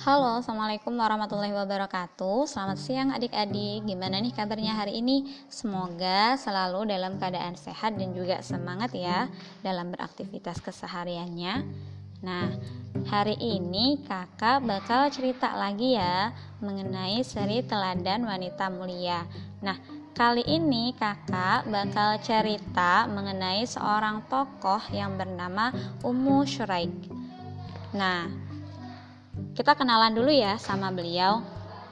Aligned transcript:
Halo, 0.00 0.40
Assalamualaikum 0.40 0.96
warahmatullahi 0.96 1.52
wabarakatuh. 1.52 2.48
Selamat 2.48 2.80
siang 2.80 3.12
adik-adik. 3.12 3.84
Gimana 3.84 4.16
nih 4.16 4.32
kabarnya 4.32 4.72
hari 4.72 4.96
ini? 5.04 5.28
Semoga 5.52 6.40
selalu 6.40 6.88
dalam 6.88 7.20
keadaan 7.20 7.52
sehat 7.52 8.00
dan 8.00 8.16
juga 8.16 8.40
semangat 8.40 8.96
ya 8.96 9.28
Dalam 9.60 9.92
beraktivitas 9.92 10.64
kesehariannya. 10.64 11.68
Nah, 12.24 12.48
hari 13.12 13.36
ini 13.44 14.00
kakak 14.08 14.64
bakal 14.64 15.12
cerita 15.12 15.52
lagi 15.52 16.00
ya 16.00 16.32
Mengenai 16.64 17.20
seri 17.20 17.60
teladan 17.60 18.24
wanita 18.24 18.72
mulia. 18.72 19.28
Nah, 19.60 19.76
kali 20.16 20.48
ini 20.48 20.96
kakak 20.96 21.68
bakal 21.68 22.16
cerita 22.24 23.04
mengenai 23.04 23.68
seorang 23.68 24.24
tokoh 24.32 24.80
yang 24.96 25.20
bernama 25.20 25.68
Ummu 26.00 26.48
Syuraik. 26.48 26.88
Nah, 27.92 28.49
kita 29.54 29.74
kenalan 29.74 30.14
dulu 30.14 30.30
ya 30.30 30.56
sama 30.62 30.94
beliau. 30.94 31.42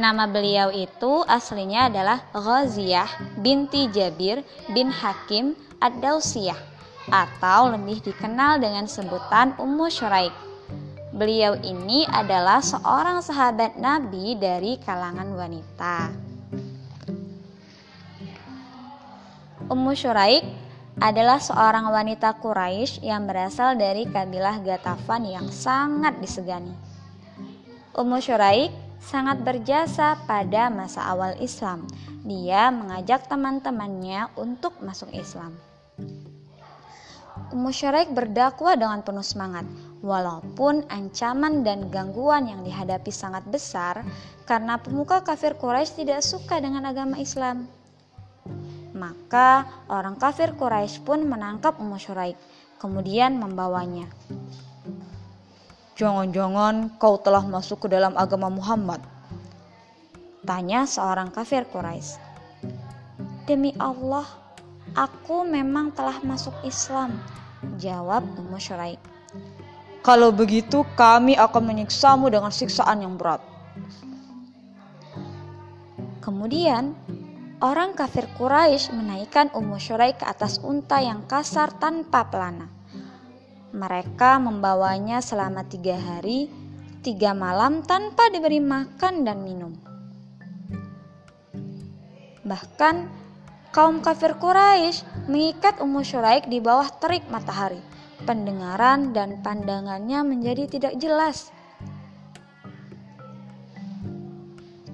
Nama 0.00 0.24
beliau 0.24 0.72
itu 0.72 1.20
aslinya 1.28 1.92
adalah 1.92 2.24
Ghaziyah 2.32 3.36
binti 3.36 3.92
Jabir 3.92 4.40
bin 4.72 4.88
Hakim 4.88 5.52
Ad-Dausiyah 5.84 6.56
atau 7.12 7.76
lebih 7.76 8.00
dikenal 8.00 8.56
dengan 8.56 8.88
sebutan 8.88 9.52
Ummu 9.60 9.92
Syuraik. 9.92 10.32
Beliau 11.12 11.60
ini 11.60 12.08
adalah 12.08 12.64
seorang 12.64 13.20
sahabat 13.20 13.76
Nabi 13.76 14.32
dari 14.40 14.80
kalangan 14.80 15.28
wanita. 15.36 15.96
Ummu 19.68 19.92
Syuraik 19.92 20.40
adalah 21.04 21.36
seorang 21.36 21.84
wanita 21.92 22.40
Quraisy 22.40 23.04
yang 23.04 23.28
berasal 23.28 23.76
dari 23.76 24.08
kabilah 24.08 24.64
Gatafan 24.64 25.28
yang 25.28 25.52
sangat 25.52 26.16
disegani. 26.16 26.91
Ummu 27.92 28.24
Syuraik 28.24 28.72
sangat 29.04 29.44
berjasa 29.44 30.16
pada 30.24 30.72
masa 30.72 31.04
awal 31.12 31.36
Islam. 31.44 31.84
Dia 32.24 32.72
mengajak 32.72 33.28
teman-temannya 33.28 34.32
untuk 34.40 34.80
masuk 34.80 35.12
Islam. 35.12 35.52
Ummu 37.52 37.68
Syuraik 37.68 38.16
berdakwah 38.16 38.80
dengan 38.80 39.04
penuh 39.04 39.20
semangat, 39.20 39.68
walaupun 40.00 40.88
ancaman 40.88 41.60
dan 41.60 41.92
gangguan 41.92 42.48
yang 42.48 42.64
dihadapi 42.64 43.12
sangat 43.12 43.44
besar 43.52 44.00
karena 44.48 44.80
pemuka 44.80 45.20
kafir 45.20 45.52
Quraisy 45.60 46.00
tidak 46.00 46.24
suka 46.24 46.64
dengan 46.64 46.88
agama 46.88 47.20
Islam. 47.20 47.68
Maka 48.96 49.68
orang 49.92 50.16
kafir 50.16 50.56
Quraisy 50.56 51.04
pun 51.04 51.28
menangkap 51.28 51.76
Ummu 51.76 52.00
Syuraik, 52.00 52.40
kemudian 52.80 53.36
membawanya. 53.36 54.08
Jangan-jangan 55.92 56.96
kau 56.96 57.20
telah 57.20 57.44
masuk 57.44 57.84
ke 57.84 57.88
dalam 57.92 58.16
agama 58.16 58.48
Muhammad? 58.48 59.04
Tanya 60.40 60.88
seorang 60.88 61.28
kafir 61.28 61.68
Quraisy. 61.68 62.16
Demi 63.44 63.76
Allah, 63.76 64.24
aku 64.96 65.44
memang 65.44 65.92
telah 65.92 66.16
masuk 66.24 66.56
Islam, 66.64 67.20
jawab 67.76 68.24
Ummu 68.40 68.56
Syuraik. 68.56 68.98
Kalau 70.00 70.32
begitu 70.32 70.82
kami 70.96 71.36
akan 71.36 71.62
menyiksamu 71.62 72.32
dengan 72.32 72.50
siksaan 72.50 73.04
yang 73.04 73.20
berat. 73.20 73.44
Kemudian, 76.24 76.96
orang 77.60 77.92
kafir 77.92 78.26
Quraisy 78.40 78.96
menaikkan 78.96 79.52
Ummu 79.52 79.76
Syuraik 79.76 80.18
ke 80.18 80.26
atas 80.26 80.56
unta 80.64 81.04
yang 81.04 81.28
kasar 81.28 81.68
tanpa 81.76 82.26
pelana. 82.32 82.81
Mereka 83.72 84.36
membawanya 84.36 85.24
selama 85.24 85.64
tiga 85.64 85.96
hari, 85.96 86.52
tiga 87.00 87.32
malam 87.32 87.80
tanpa 87.80 88.28
diberi 88.28 88.60
makan 88.60 89.24
dan 89.24 89.40
minum. 89.40 89.72
Bahkan 92.44 92.94
kaum 93.72 94.04
kafir 94.04 94.36
Quraisy 94.36 95.24
mengikat 95.24 95.80
Ummu 95.80 96.04
Syuraik 96.04 96.52
di 96.52 96.60
bawah 96.60 96.84
terik 97.00 97.24
matahari. 97.32 97.80
Pendengaran 98.28 99.16
dan 99.16 99.40
pandangannya 99.40 100.20
menjadi 100.20 100.68
tidak 100.68 100.94
jelas. 101.00 101.48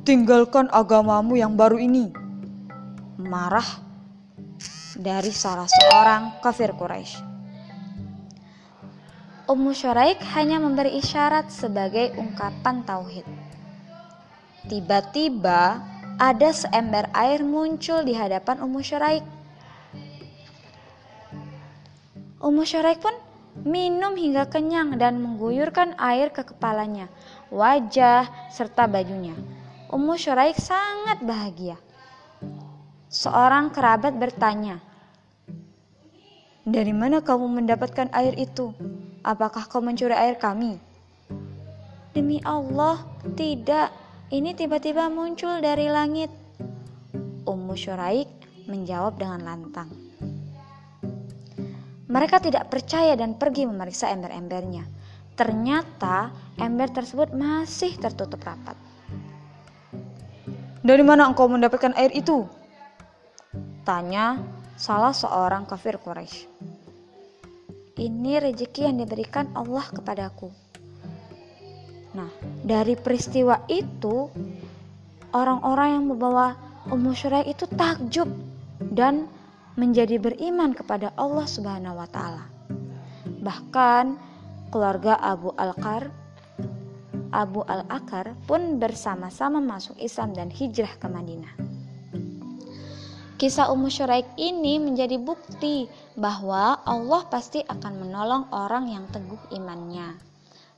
Tinggalkan 0.07 0.71
agamamu 0.73 1.35
yang 1.35 1.59
baru 1.59 1.83
ini. 1.83 2.09
Marah 3.19 3.67
dari 4.97 5.35
salah 5.35 5.69
seorang 5.69 6.41
kafir 6.41 6.73
Quraisy. 6.73 7.28
Ummu 9.49 9.73
Syuraik 9.73 10.21
hanya 10.37 10.61
memberi 10.61 11.01
isyarat 11.01 11.49
sebagai 11.49 12.13
ungkapan 12.21 12.85
tauhid. 12.85 13.25
Tiba-tiba 14.69 15.81
ada 16.21 16.53
seember 16.53 17.09
air 17.17 17.41
muncul 17.41 18.05
di 18.05 18.13
hadapan 18.13 18.61
Ummu 18.61 18.85
Syuraik. 18.85 19.25
Ummu 22.45 22.61
Syuraik 22.69 23.01
pun 23.01 23.17
minum 23.65 24.21
hingga 24.21 24.53
kenyang 24.53 25.01
dan 25.01 25.17
mengguyurkan 25.17 25.97
air 25.97 26.29
ke 26.29 26.45
kepalanya, 26.45 27.09
wajah, 27.49 28.29
serta 28.53 28.85
bajunya. 28.85 29.33
Ummu 29.89 30.13
Syuraik 30.21 30.61
sangat 30.61 31.25
bahagia. 31.25 31.81
Seorang 33.09 33.73
kerabat 33.73 34.13
bertanya, 34.13 34.85
"Dari 36.69 36.93
mana 36.93 37.25
kamu 37.25 37.49
mendapatkan 37.49 38.13
air 38.13 38.37
itu?" 38.37 38.77
Apakah 39.27 39.67
kau 39.67 39.83
mencuri 39.83 40.15
air 40.15 40.39
kami? 40.39 40.79
Demi 42.15 42.39
Allah, 42.47 43.03
tidak. 43.35 43.91
Ini 44.29 44.55
tiba-tiba 44.55 45.11
muncul 45.11 45.59
dari 45.59 45.91
langit. 45.91 46.31
Ummu 47.49 47.75
Syuraik 47.75 48.29
menjawab 48.69 49.17
dengan 49.17 49.41
lantang. 49.43 49.89
Mereka 52.09 52.41
tidak 52.41 52.73
percaya 52.73 53.17
dan 53.17 53.37
pergi 53.37 53.69
memeriksa 53.69 54.09
ember-embernya. 54.13 54.85
Ternyata 55.37 56.33
ember 56.57 56.89
tersebut 56.93 57.33
masih 57.37 57.97
tertutup 58.01 58.41
rapat. 58.45 58.77
Dari 60.83 61.05
mana 61.05 61.29
engkau 61.29 61.51
mendapatkan 61.53 61.93
air 62.01 62.11
itu? 62.17 62.49
Tanya 63.85 64.41
salah 64.79 65.13
seorang 65.13 65.69
kafir 65.69 66.01
Quraisy. 66.01 66.49
Ini 67.99 68.39
rezeki 68.39 68.87
yang 68.87 68.97
diberikan 69.03 69.51
Allah 69.59 69.83
kepadaku. 69.91 70.49
Nah, 72.15 72.31
dari 72.63 72.95
peristiwa 72.95 73.67
itu, 73.67 74.31
orang-orang 75.35 75.99
yang 75.99 76.05
membawa 76.07 76.55
Ummu 76.89 77.13
Syuraik 77.13 77.59
itu 77.59 77.67
takjub 77.69 78.31
dan 78.81 79.27
menjadi 79.75 80.17
beriman 80.17 80.73
kepada 80.73 81.11
Allah 81.19 81.45
Subhanahu 81.45 81.99
wa 81.99 82.09
taala. 82.09 82.47
Bahkan 83.29 84.05
keluarga 84.71 85.19
Abu 85.21 85.53
Al-Qar 85.59 86.09
Abu 87.29 87.61
Al-Akar 87.69 88.33
pun 88.49 88.81
bersama-sama 88.81 89.61
masuk 89.61 90.01
Islam 90.01 90.33
dan 90.33 90.49
hijrah 90.49 90.97
ke 90.97 91.07
Madinah. 91.13 91.68
Kisah 93.39 93.71
Ummu 93.71 93.87
Syuraik 93.87 94.27
ini 94.35 94.83
menjadi 94.83 95.15
bukti 95.15 95.87
bahwa 96.19 96.83
Allah 96.83 97.23
pasti 97.31 97.63
akan 97.63 98.03
menolong 98.03 98.51
orang 98.51 98.91
yang 98.91 99.07
teguh 99.15 99.39
imannya. 99.55 100.19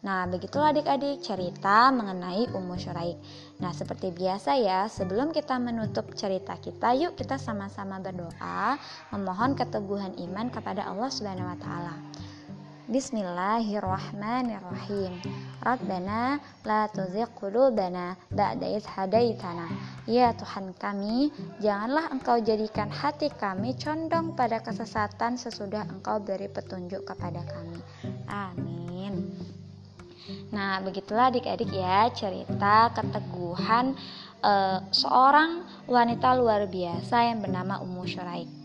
Nah, 0.04 0.28
begitulah 0.28 0.68
adik-adik 0.68 1.24
cerita 1.24 1.88
mengenai 1.88 2.52
Ummu 2.52 2.76
Syuraik. 2.76 3.16
Nah, 3.64 3.72
seperti 3.72 4.12
biasa 4.12 4.60
ya, 4.60 4.92
sebelum 4.92 5.32
kita 5.32 5.56
menutup 5.56 6.12
cerita 6.12 6.52
kita, 6.60 6.92
yuk 7.00 7.16
kita 7.16 7.40
sama-sama 7.40 7.96
berdoa 7.96 8.76
memohon 9.08 9.56
keteguhan 9.56 10.20
iman 10.28 10.52
kepada 10.52 10.84
Allah 10.84 11.08
Subhanahu 11.08 11.48
wa 11.48 11.56
taala. 11.56 12.09
Bismillahirrahmanirrahim. 12.90 15.22
Rabbana 15.62 16.42
la 16.66 16.90
tuzigh 16.90 17.30
qulubana 17.38 18.18
ba'da 18.34 18.66
idh 18.66 18.82
hadaitana. 18.82 19.70
Ya 20.10 20.34
Tuhan 20.34 20.74
kami, 20.74 21.30
janganlah 21.62 22.10
Engkau 22.10 22.42
jadikan 22.42 22.90
hati 22.90 23.30
kami 23.30 23.78
condong 23.78 24.34
pada 24.34 24.58
kesesatan 24.58 25.38
sesudah 25.38 25.86
Engkau 25.86 26.18
beri 26.18 26.50
petunjuk 26.50 27.06
kepada 27.06 27.46
kami. 27.46 27.78
Amin. 28.26 29.38
Nah, 30.50 30.82
begitulah 30.82 31.30
adik-adik 31.30 31.70
ya 31.70 32.10
cerita 32.10 32.90
keteguhan 32.90 33.94
uh, 34.42 34.82
seorang 34.90 35.62
wanita 35.86 36.34
luar 36.34 36.66
biasa 36.66 37.22
yang 37.22 37.38
bernama 37.38 37.78
Ummu 37.86 38.02
Syuraik. 38.02 38.59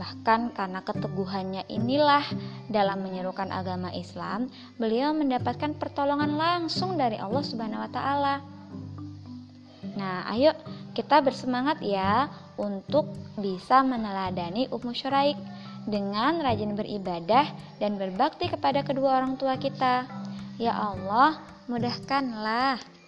Bahkan 0.00 0.56
karena 0.56 0.80
keteguhannya 0.80 1.68
inilah 1.68 2.24
dalam 2.72 3.04
menyerukan 3.04 3.52
agama 3.52 3.92
Islam, 3.92 4.48
beliau 4.80 5.12
mendapatkan 5.12 5.76
pertolongan 5.76 6.40
langsung 6.40 6.96
dari 6.96 7.20
Allah 7.20 7.44
Subhanahu 7.44 7.84
wa 7.84 7.90
taala. 7.92 8.34
Nah, 10.00 10.24
ayo 10.32 10.56
kita 10.96 11.20
bersemangat 11.20 11.84
ya 11.84 12.32
untuk 12.56 13.12
bisa 13.36 13.84
meneladani 13.84 14.72
Ummu 14.72 14.96
Syuraik 14.96 15.36
dengan 15.84 16.40
rajin 16.40 16.72
beribadah 16.72 17.52
dan 17.76 18.00
berbakti 18.00 18.48
kepada 18.48 18.80
kedua 18.80 19.20
orang 19.20 19.36
tua 19.36 19.60
kita. 19.60 20.08
Ya 20.56 20.72
Allah, 20.76 21.40
mudahkanlah. 21.68 22.99